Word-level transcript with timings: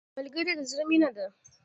ملګری 0.17 0.53
د 0.57 0.61
زړه 0.71 0.83
مینه 0.89 1.09
ده 1.15 1.25